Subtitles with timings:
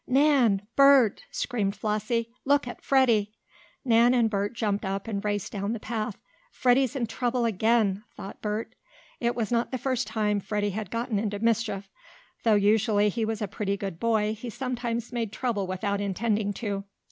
[0.07, 0.63] "Nan!
[0.75, 2.33] Bert!" screamed Flossie.
[2.43, 3.33] "Look at Freddie!"
[3.85, 6.17] Nan and Bert jumped up and raced down the path.
[6.51, 8.73] "Freddie's in trouble again!" thought Bert.
[9.19, 11.87] It was not the first time Freddie had gotten into mischief.
[12.43, 16.83] Though usually he was a pretty good boy, he sometimes made trouble without intending to.